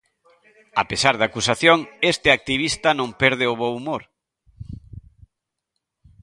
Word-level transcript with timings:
A 0.81 0.83
pesar 0.89 1.13
da 1.17 1.25
acusación, 1.27 1.77
este 2.13 2.27
activista 2.37 2.89
non 2.99 3.09
perde 3.21 3.45
o 3.51 3.57
bo 3.59 3.67
humor. 3.75 4.03